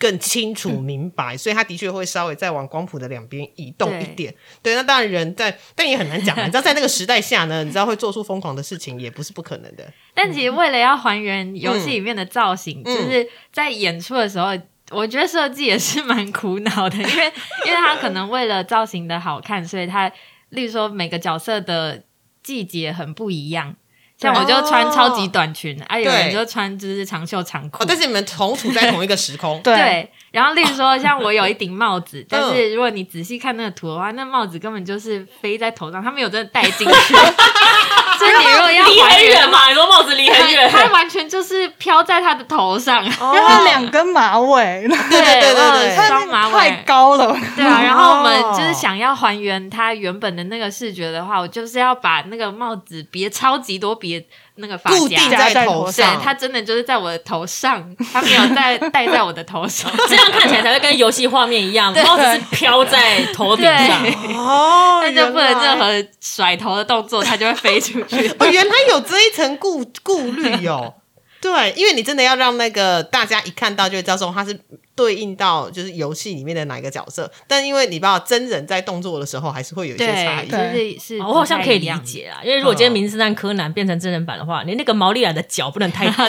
[0.00, 4.32] 更清楚明白，所以他的确会稍微再往光谱的两边移动一点。
[4.62, 6.44] 对，那当然人在，但也很难讲啊。
[6.44, 9.92] 你知道，在那个时代下呢，你知道会做出疯狂的事情，也不是不可能的。
[10.14, 14.56] 但其实为了要还原游戏里面的造型，嗯就是在演出的时候，
[14.90, 17.32] 我觉得设计也是蛮苦恼的，因为
[17.66, 20.10] 因为他可能为了造型的好看，所以他
[20.50, 22.02] 例如说每个角色的
[22.42, 23.74] 季节很不一样。
[24.20, 37.14] 像我就穿超级短裙，啊，有人就穿就是长袖长裤哦，，但是你们同处在同一个时空， 对对，然后例如说，像我有一顶帽子，但是如果你仔细看那个图的话，那帽子根本就是飞在头上，他没有真的戴进去。
[38.18, 43.04] 所以你如果要离还原很远，嘛，你说帽子离很远，它完全就是飘在他的头上。
[43.06, 46.84] 因为他两根马尾， 对对对对双马太。
[46.88, 56.18] 高了，对啊，然后我们哦就是想要还原它原本的那个视觉的话，我就是要把那个帽子别超级多别那个发固定夹，在头对，上。
[56.22, 59.90] 它真的就是在我的头上，它没有戴 戴在我的头上。
[60.08, 64.02] 这样看起来才会跟游戏画面一样，帽子是飘在头顶上。
[64.02, 68.07] 对哦，那就不能任何甩头的动作，它就会飞出去。
[68.38, 70.94] 哦，原来有这一层顾顾虑哦。
[71.40, 74.58] 对，因为你真的要让那个大家一看到就会知道说他是
[74.98, 80.48] 对应到就是游戏里面的哪一个角色，但因为你知道真人在动作的时候还是会有一些差异。
[80.48, 81.88] 就是是哦我好像可以理。
[82.04, 86.28] 解啊，因为如果今天《名侦探柯南》变成真人版的话，你那个毛利兰的脚不能太 塌，哦，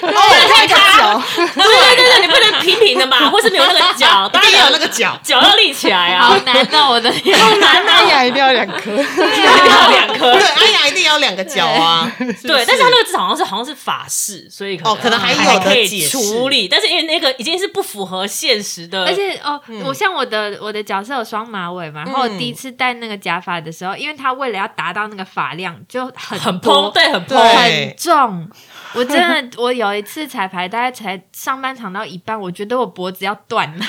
[0.00, 7.38] 太高，对对对对，你不能平平的嘛， 或是没有那个脚，当一定有那个脚，脚要立起来好啊，难哦，我的天！
[7.38, 10.42] 安雅一定要两颗，一定要两颗 对，。
[10.42, 12.10] 安雅一定要两个脚啊。
[12.18, 27.38] 对，但是他那个至少好像是好像是法式，所以可能哦可能还有还可以的解处理，但是因为那个已经是不符合现实的，而且哦，我像我的我的角色有双马尾嘛，然后我第一次戴那个假发的时候，因为他为了要达到那个发量，就很很蓬，对，很蓬。
[27.38, 28.50] 很重。
[28.94, 29.16] 我真
[29.50, 33.84] 的， 我有一次彩排，大概才上半场到一半，我觉得我脖子要断了，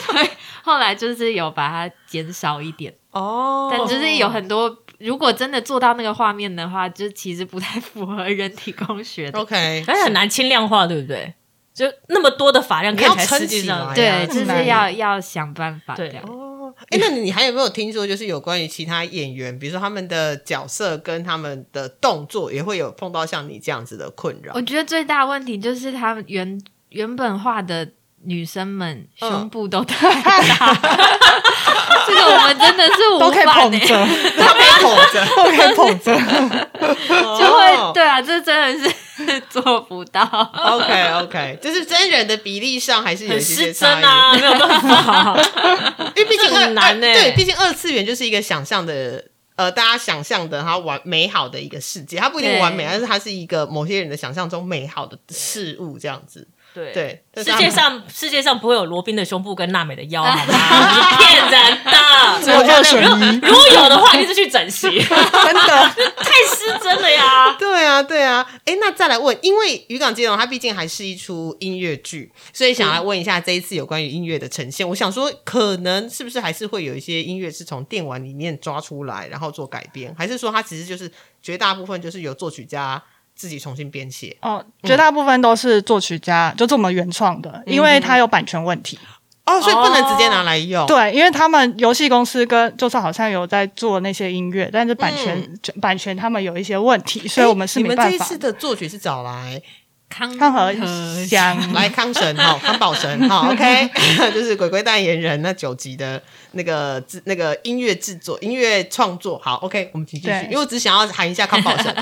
[0.64, 2.94] 后来就是有把它减少一点。
[3.10, 9.38] 哦但就是有很多，如果真的做到那个画面的话，就其实不太符合人体工学的。
[9.38, 11.32] OK，但是很难轻量化，对不对？
[11.74, 16.08] 就那么多的发量，你要看起来撑起实际上来对，就是要要想办法对。
[16.26, 24.62] 哦，哎，那你还有没有听说，就是有关于其他演员，比如说他们的角色跟他们的动作，也会有碰到像你这样子的困扰我？
[24.62, 26.60] 觉得最大问题就是他们原
[26.90, 27.88] 原本画的
[28.26, 30.72] 女生们嗯胸部都太大，
[32.06, 34.06] 这个我们真的是都可以无法呢， 捧着，
[34.36, 36.68] 都可以捧着，都可以捧着。
[37.14, 38.94] 就哦会对啊，这真的是
[39.50, 40.22] 做不到。
[40.52, 45.36] OK OK，就是真人的比例上还是有一些差异，真啊，没有办法。
[46.16, 49.24] 因为毕竟很难欸对，毕竟二次元就是一个想象的。
[49.56, 56.44] 呃，大家想象的它完美好的一个世界，它不一定完美，但是它是一个某些人的想象中美好的事物，这样子。
[56.74, 56.92] 对
[57.32, 61.16] 对，世界上 世界上不会有罗宾的胸部跟娜美的腰，好吗？
[61.16, 61.78] 骗人
[62.42, 62.52] 只的。
[62.52, 65.94] 有二选一，如果有的话，一定是去整形，真的。
[66.16, 67.54] 太失真了呀。
[67.58, 74.88] 对啊，对啊，哎，那再来问，因为《渔港接龙》它毕竟还是一出音乐剧，所以想来问一下这一次有关于音乐的呈现。
[74.88, 81.10] 我想说，可能是不是还是会有一些音乐是从电玩里面抓出来，然后做改编，还是说它其实就是
[81.40, 83.00] 绝大部分就是由作曲家
[83.34, 84.36] 自己重新编写？
[84.42, 88.98] 哦，绝大部分都是作曲家，就是我们原创的，因为它有版权问题。
[89.46, 90.86] 哦，所以不能直接拿来用。
[90.86, 99.60] 对，因为他们游戏公司跟就是好像有在做那些音乐，但是版权、版权他们有一些问题，所以我们是你们这没办法一次的作曲是找来
[100.08, 103.88] 康康和和香来康神哈，康宝神哈， OK，
[104.32, 109.38] 就是鬼鬼代言人那九集的那个制那个音乐制作、音乐创作。
[109.42, 111.92] 好，OK，我们请继续，因为我只想要喊一下康宝神。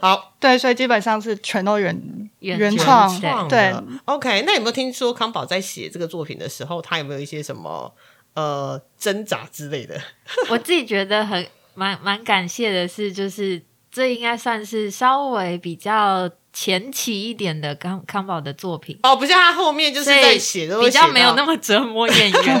[0.00, 1.94] 好，对，所以基本上是全都原
[2.40, 7.94] 原原创对的 OK，那有没有听说康宝在写这个作品的时候，他有没有一些什么
[8.34, 10.00] 呃挣扎之类的？
[10.48, 13.62] 我自己觉得很蛮蛮感谢的是，就是
[13.94, 18.98] 这应该算是稍微比较前期一点的康康宝的作品。
[19.04, 22.60] 哦，不像他后面就是在写，都会比较没有那么折磨演员，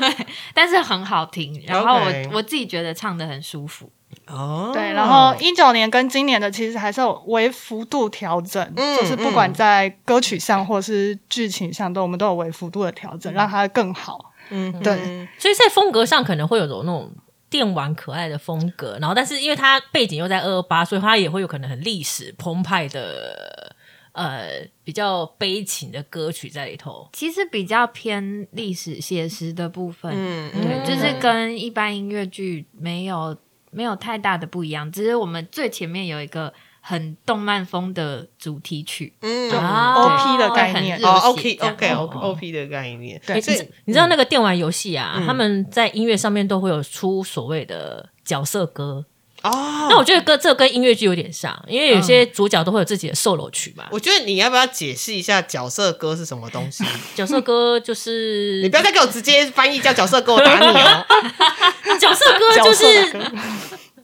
[0.00, 1.62] 对，但是很好听。
[1.66, 3.92] 然后我我自己觉得唱的很舒服，
[4.26, 14.32] 哦，对，然后一九年跟今年的其实还是有微幅度调整，嗯就是不管在歌曲上或是剧情上，都我们都有微幅度的调整，让它更好。
[14.48, 17.10] 嗯，对嗯所以在风格上可能会有种那种
[17.52, 23.76] 电玩可爱的风格，然后但是因为它背景又在二二八，所以它也会有可能很历史澎湃的
[24.12, 27.06] 呃比较悲情的歌曲在里头。
[27.12, 33.36] 其实比较偏历史写实的部分，嗯对，嗯就是跟一般音乐剧没有
[33.70, 36.52] 没有太大的不一样，只是我们最前面有一个
[36.84, 39.50] 很动漫风的主题曲，嗯。
[39.52, 40.98] 啊 OP 的概念。
[41.02, 45.24] 哦，OK，OK，OP 的概念，对所以你知道那个电玩游戏啊，嗯。
[45.26, 49.06] 他们在音乐上面都会有出所谓的角色歌。
[49.42, 49.50] 哦，
[49.90, 53.84] 那我觉得跟这跟音乐剧有点像，因为有些主角都会有自己的 solo 曲嘛。
[53.90, 56.84] 我觉得你要不要解释一下角色歌是什么东西？
[57.16, 61.04] 角色歌就是你不要再给我直接翻译叫角色歌，我打你哦！
[62.00, 63.12] 角色歌就是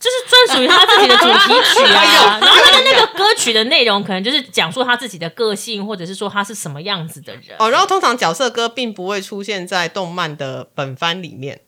[0.00, 7.56] 就是专属于他自己的主题曲啊， 然后他的那个歌曲的内容可能就是讲述他自己的个性，或者是说他是什么样子的人。
[7.58, 11.62] 哦，然后通常角色歌并不会出现在动漫的本番里面。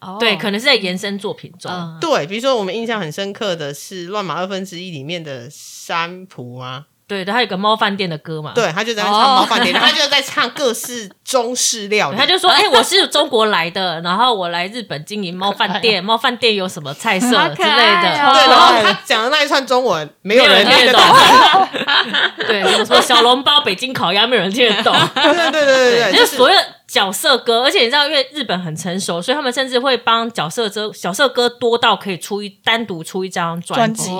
[0.00, 1.70] 哦对，可能是在延伸作品中。
[1.70, 18.08] 嗯，对，比如说我们印象很深刻的是《乱马二分之一》里面的山浦啊，对，他有个猫饭店的歌嘛，对他就在那唱猫饭店，他就在唱各式中式料理，他就说：“哎、我是中国来的，然后我来日本经营猫饭店， 猫饭店有什么菜色之类的。
[18.24, 18.32] 哦。
[18.32, 21.02] 对，然后他讲的那一串中文没有人听得懂，
[22.48, 24.94] 对，什么什么小笼包、北京烤鸭，没有人听得懂。
[25.14, 26.56] 对对对对对，就是所有
[26.92, 34.10] 角色歌，而且你知道，因为日本很成熟，所以他们甚至会帮角色歌角色歌多到可以出一单独出一张专专辑。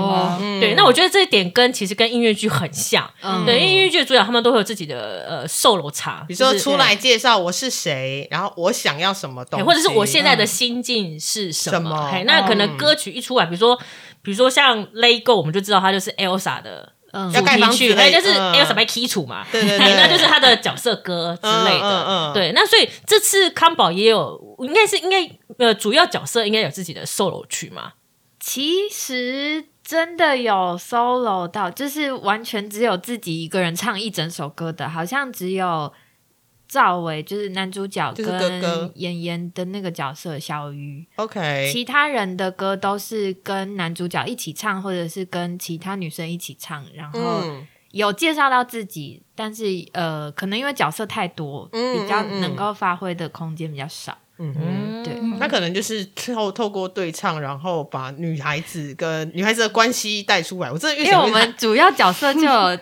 [0.58, 3.06] 对，那我觉得这一点跟其实跟音乐剧很像。
[3.20, 11.76] 嗯对，因为音乐剧的主角他们都会有自己的呃 solo 场，比如说出来介绍我是谁，然后我想要什么东西，或者是我现在的心境是什么？
[11.78, 13.78] 什么嘿，那可能歌曲一出来，比如说，
[14.22, 17.31] 比如说像《Let Go》，我们就知道它就是 Elsa 的嗯。
[17.31, 18.53] 主要盖房题曲，子嘞哎，就是嗯。
[18.55, 19.94] Elsa 被剔除嘛，对对对。
[19.94, 22.33] 那就是他的角色歌之类的。
[22.35, 27.92] 对，那所以这次康宝也有，应该是应该呃，主要角色应该有自己的 solo 曲嘛？
[28.40, 35.92] 其实真的有 solo 到，就是完全只有自己一个人唱一整首歌的，好像只有
[36.72, 54.16] 赵薇，就是男主角就是哥跟哥妍妍的那个角色小鱼，OK，其他人的歌都是跟男主角一起唱，或者是跟其他女生一起唱，然后嗯有介绍到自己，但是呃，可能因为角色太多，嗯比较嗯嗯能够发挥的空间比较少。
[54.38, 54.61] 嗯哼。
[54.64, 60.70] 嗯，对他可能就是透透过对唱，然后把女孩子跟女孩子的关系带出来。
[60.70, 62.78] 我真的越因为我越们 主要角色就有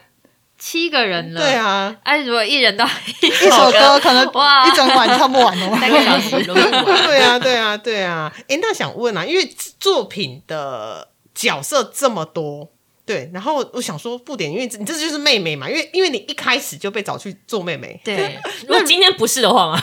[0.61, 2.87] 七个人了，对，啊，哎、如果一人到
[3.23, 5.77] 一一首歌可能哇一整晚唱不完哦。
[5.81, 7.03] 三个小时轮不完。
[7.07, 8.33] 对啊，对啊，对啊。
[8.47, 9.51] 诶，那想问啊，因为
[9.81, 12.69] 作品的角色这么多，
[13.07, 17.99] 对，然后我想说不点，因为你这就是妹妹嘛，因为因为你一开始就被找去做妹妹。
[18.05, 18.39] 对，
[18.69, 19.83] 如果今天不是的话嘛，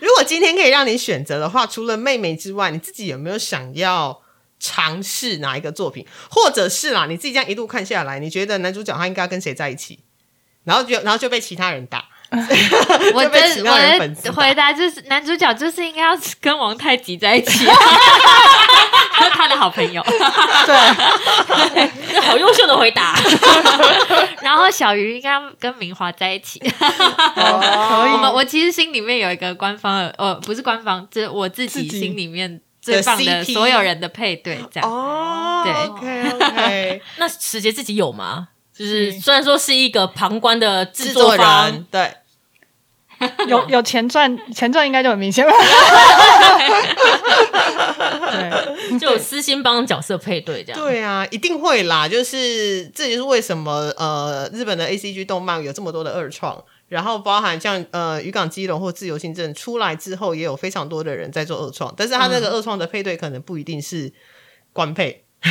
[0.00, 4.20] 如果今天可以让你选择的话，除了妹妹之外，你自己有没有想要
[4.60, 10.00] 尝试哪一个作品，或者是啦，你自己这样一路看下来，你觉得男主角他应该跟谁在一起？
[10.64, 17.64] 然后就然后就被其他人打， 我的我的回答就是，男主角就是应该要跟王太极在一起，
[19.32, 20.02] 他的好朋友。
[20.02, 20.76] 对，
[22.12, 23.14] 这 好优秀的回答。
[24.42, 26.58] 然后小鱼应该要跟明华在一起。
[26.58, 34.90] 可以我们我其实心里面有一个官方的，呃，不是官方，就是我自己自己心里面最棒的所有人的配对，这样。
[34.90, 38.48] 哦，对，OK OK， 那史杰自己有吗？
[38.74, 42.12] 就是虽然说是一个旁观的制制作作，人对。
[43.48, 45.52] 有 有前传，前传应该就很明显吧。
[48.30, 50.80] 对，就有私心帮角色配对这样。
[50.80, 52.06] 对啊，一定会啦。
[52.06, 64.12] 就是这也是为什么呃，日本的 A C G 动漫有这么多的二创，然后包含像呃渔港基隆或自由行政出来之后，也有非常多的人在做二创，但是他那个二创的配对可能不一定是
[64.72, 65.24] 官配。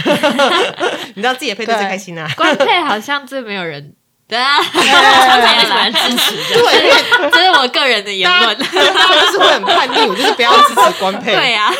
[1.15, 2.27] 你知道自己的配对最开心啊？
[2.35, 3.95] 官配好像最没有人。
[4.27, 6.43] 对啊，常常也是蛮支持的。
[6.53, 6.95] 对， 因为
[7.31, 8.57] 这是我个人的言论。
[8.57, 11.33] 大家大家就是会很叛逆，我就是不要支持官配。
[11.33, 11.73] 对呀，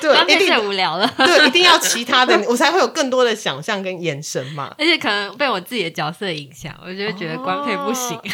[0.00, 1.08] 对，一官配太定无聊了。
[1.16, 4.74] 对，一定要其他的， 我才会有更多的想象跟延伸嘛。
[4.76, 8.18] 而且可能被我自己的角色影响，我就会觉得官配不行。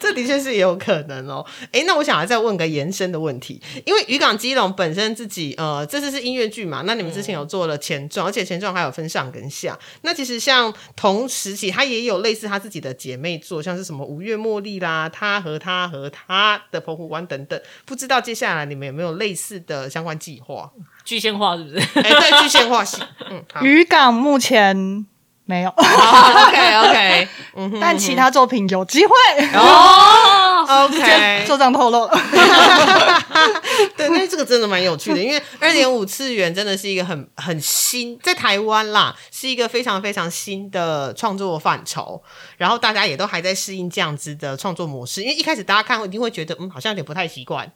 [0.00, 1.44] 这的确是也有可能哦。
[1.70, 9.78] 哎，那我想要再问个延伸的问题，因为渔港基隆本身自己呃，这次是音乐剧嘛，那你们之前有做了前传，而且前传还有分上跟下。
[10.00, 17.60] 那其实像同时期，他也有类似他自己的姐妹作，像是什么五月茉莉啦，他和他和他的澎湖湾等等。
[17.84, 20.70] 不知道接下来你们有没有类似的相关计划？
[21.04, 21.78] 具象化是不是？
[22.00, 25.06] 哎，对，具象化系，嗯，好渔港目前
[25.48, 27.28] 没有，，OK OK，
[27.80, 29.12] 但其他作品有机会。
[29.54, 32.10] 哦， OK，就这样透露了。
[33.96, 42.20] 对，那这个真的蛮有趣的，因为二点五次元真的是一个很很新，在台湾啦，是一个非常非常新的创作范畴。
[42.56, 47.70] 然后大家也都还在适应这样子的创作模式，因为一开始大家看一定会觉得，嗯，好像有点不太习惯。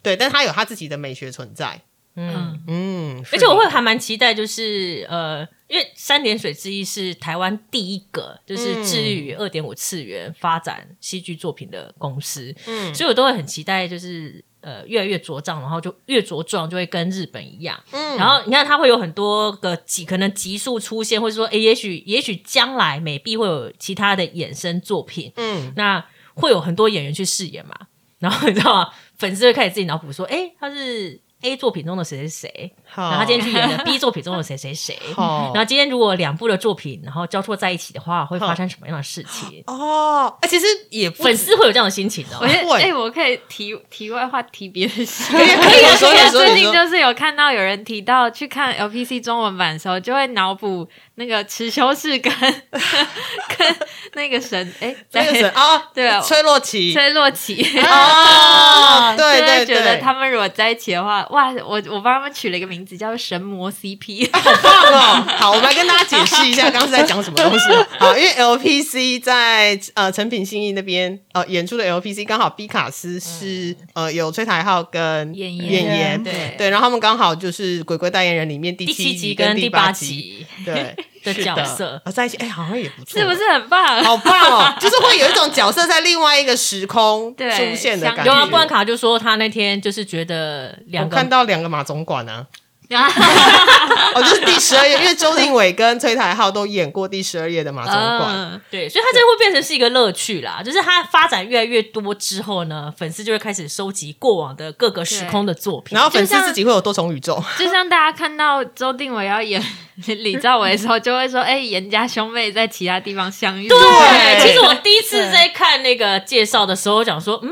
[0.00, 1.80] 对，但它有它自己的美学存在。
[2.16, 17.78] 嗯，嗯，而且我会还蛮期待，就是呃，因为三点水之一是台湾第一个就是致力于二点五次元发展戏剧作品的公司，嗯所以我都会很期待，就是呃越来越茁壮，然后就越茁壮就会跟日本一样。
[17.92, 26.02] 嗯然后你看它会有很多个集，可能集数出现，或者说诶，也许也许将来美必会有其他的衍生作品，嗯，那
[26.34, 27.74] 会有很多演员去饰演嘛。
[28.18, 28.90] 然后你知道吗？
[29.18, 34.98] 粉丝会开始自己脑补说，哎，他是 A 作品中的谁谁谁，然后他今天去演的 B 作品中的谁谁谁。
[35.16, 39.62] 然后今天如果两部的作品然后交错在一起的话，会发生什么样的事情？
[39.68, 42.82] 哦，哎，其实也不粉丝会有这样的心情的、我觉得，会。
[42.82, 52.32] 哎、我可以题题外话提别的事，可以可以啊说说说最近就是有看到有人提到去看 LPC 中文版的时候，就会脑补那个持修士跟
[52.70, 53.76] 跟
[54.14, 57.54] 那个神，哎、 那个在是啊，对啊崔洛奇崔洛奇。
[57.80, 61.50] 哦， 对就对觉得对，他们如果在一起的话，哇！
[61.66, 64.52] 我我帮他们取了一个名字叫“神魔 CP” 好。
[64.62, 65.24] 棒哦！
[65.38, 67.64] 好，我们来跟大家解释一下刚刚是在讲什么东西。
[67.98, 80.94] 好，因为 LPC 在呃成品信义那边呃演出的 LPC 刚好 B 卡斯是、呃有崔台浩跟演演员员对对，然后他们刚好就是鬼鬼代言人里面第第七集集跟第八集对
[81.32, 83.34] 的角色啊在一起，哎，好像也不错，是不？
[83.34, 84.02] 是很棒？
[84.04, 84.74] 好棒哦！
[84.80, 88.50] 就是会有一种角色在另外一个时空出现的感觉有啊，觉。
[88.50, 92.46] 关卡就说他那天就是觉得两个我看到两个马总管啊，啊
[92.90, 98.34] 哦，就是第十二页，因为周定伟跟崔台浩都演过第十二页的马总管。
[98.34, 100.62] 嗯，对，所以他这会变成是一个乐趣啦。
[100.64, 106.04] 就是他发展越来越多之后呢，粉丝就会开始收集过往的各个时空的作品然。
[106.04, 109.60] 后粉丝自己会有多重宇宙，就像大家看到周定伟要演
[110.06, 117.50] 李兆伟的时候，就会说：“哎、严家兄妹在其他地方相遇。”对，对其实我第一次在看那个介绍的时候，我讲说，嗯，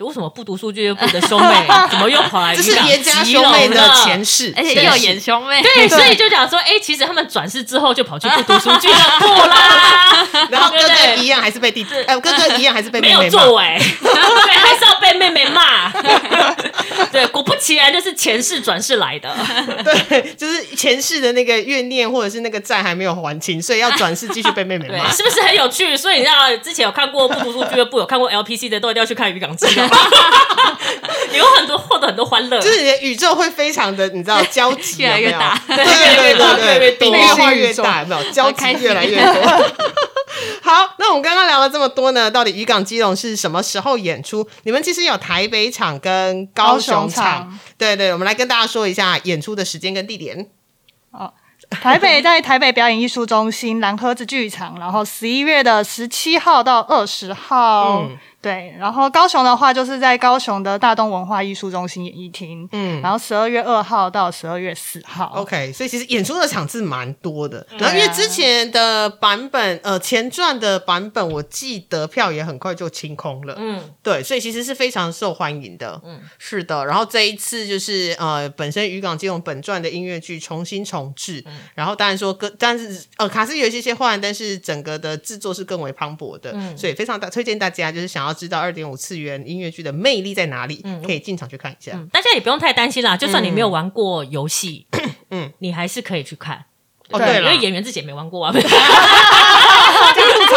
[0.00, 1.54] 为什么不读书俱乐部的兄妹
[1.88, 13.42] 怎么又跑来这是严家兄妹的前世，而且又有演兄妹，对，所以就讲说，哎、其实他们转世之后就跑去不读书俱乐部啦， 然后哥哥一样还是被弟，哎，哥哥一样还是被没有妹妹骂。
[13.44, 15.92] 作为， 对，还是要被妹妹骂。
[17.12, 19.32] 对，果不其然就是前世转世来的。
[19.84, 25.08] 对，就是前世的那个怨念或者是那个债还没有还清，所以要转世继续被妹妹对骂，。
[25.12, 25.96] 是不是很有趣？
[25.96, 29.83] 所以你知道，之前有看过不读书俱乐部，有看过 LPC 的，都一定要去看渔港记录，
[31.36, 32.60] 有很多获得很多欢乐。
[32.60, 38.22] 就是你的宇宙会非常的，你知道交集 越来越大对对对越来对对，越多饼越画越大，有没有？
[38.32, 39.74] 交集越来越多。
[40.62, 44.48] 好，那我们刚刚聊了这么多呢，到底渔港基隆是什么时候演出？
[44.64, 50.48] 你们其实有台北场跟高雄场场，对对，我们来跟大家说一下演出的时间跟地点。
[51.70, 67.66] 台北在台北表演艺术中心蓝盒子剧场，然后十一月的十七号到二十号，嗯对，然后高雄的话就是在高雄的大东文化艺术中心演艺厅，嗯然后十二月二号到十二月四号 OK，所以其实演出的场次蛮多的。
[67.70, 73.54] 啊然后因为之前的版本，呃，前传的版本，我记得票也很快就清空了。
[73.56, 75.98] 嗯，对，所以其实是非常受欢迎的。
[76.04, 76.84] 嗯，是的。
[76.84, 81.42] 然后这一次就是呃，本身渔港金融本传的音乐剧重新重制，
[81.74, 91.92] 然后当然说歌，但是呃卡斯有一些些换，但是整个的制作是更为磅礴的，所以非常大推荐大家就是想要知道二点五次元音乐剧的魅力在哪里，可以进场去看一下。
[92.12, 94.86] 大家也不用太担心啦，就算你没有玩过游戏，
[95.30, 96.66] 嗯，你还是可以去看。
[97.14, 98.60] 哦，对了因为，演员自己也没玩过啊， 超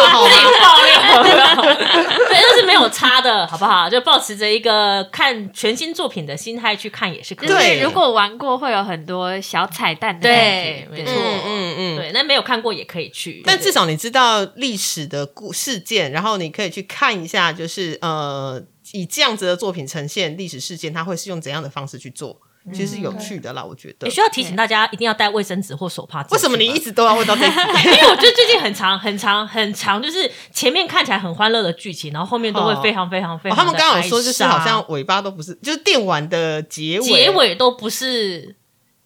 [0.08, 0.30] 好吗？
[0.60, 3.88] 爆料，对，就是没有差的，好不好？
[3.88, 10.20] 就保持着一个看全新作品的心态去看也是可以如果玩过，会有很多小彩蛋的。
[10.28, 11.96] 对没错嗯嗯嗯。
[11.96, 22.36] 对，那没有看过也可以去，但至少你知道历史的故事件，然后你可以去看一下，就是呃，以这样子的作品呈现历史事件，它会是用怎样的方式去做，
[22.72, 24.10] 其实是有趣的啦，我觉得也。
[24.12, 26.24] 需要提醒大家一定要带卫生纸或手帕。
[26.30, 27.44] 为什么你一直都要问到这？
[27.46, 38.56] 因为我觉得最近很长、很长、很长，就是前面看起来很欢乐的剧情，然后后面都会非常、非常、非哦，常、他们刚刚有说，就是好像尾巴都不是，就是电玩的结尾，结尾都不是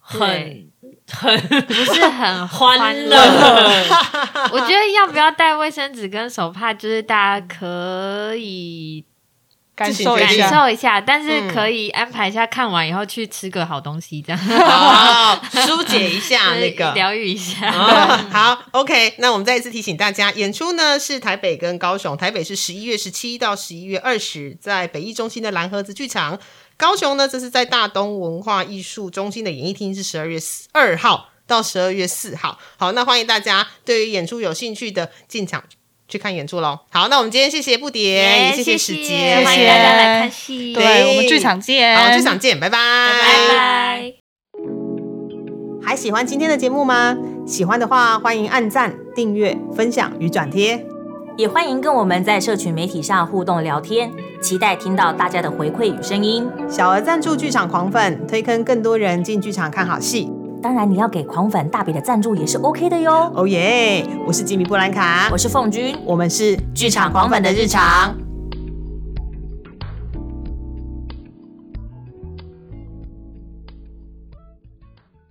[0.00, 0.68] 很
[1.10, 3.16] 很不是很 欢乐。
[3.16, 3.84] 乐。
[4.52, 9.04] 我觉得要不要带卫生纸跟手帕，就是大家可以
[9.74, 10.50] 感受一下。
[10.50, 16.92] 感受一下，但是可以安排一下，看完以后去吃个好东西，这样 哦，疏解一下 那个。
[16.92, 17.70] 疗愈一下。
[17.70, 26.36] 哦，好，OK，那我们再一次提醒大家，演出呢是台北跟高雄，台北是十一月十七到十一月二十，在北艺中心的蓝盒子剧场；
[26.76, 30.38] 高雄呢，这是在大东文化艺术中心的演艺厅，是十二月
[30.72, 32.58] 二号到十二月四号。
[32.76, 35.64] 好，那欢迎大家对于演出有兴趣的进场
[36.12, 36.78] 去看演出喽。
[36.90, 44.12] 好，那我们今天谢谢布蝶，也谢谢史杰，欢迎大家来看戏，对，我们剧场见，好，剧场见，拜拜，拜拜。
[45.82, 47.16] 还喜欢今天的节目吗？
[47.46, 50.84] 喜欢的话，欢迎按赞、订阅、分享与转贴。
[51.38, 56.46] 也欢迎跟我们在社群媒体上互动聊天，期待听到大家的回馈与声音。
[56.68, 60.30] 小额赞助剧场狂粉，推坑更多人进剧场看好戏。
[60.62, 63.32] 当然，你要给狂粉大笔的赞助也是 OK 的哟。
[63.34, 64.06] 哦耶！
[64.24, 68.14] 我是吉米布兰卡，我是凤君，我们是剧场狂粉的日常。